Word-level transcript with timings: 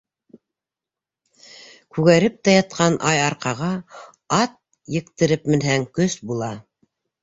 Күгәреп 1.97 2.41
тә 2.49 2.57
яткан, 2.57 2.99
ай, 3.13 3.23
арҡаға 3.29 3.71
Ат 4.43 4.59
ектереп 5.01 5.51
менһәң, 5.55 5.91
көс 5.99 6.23
була. 6.31 6.55